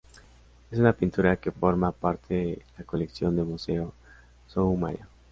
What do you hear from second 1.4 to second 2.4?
forma parte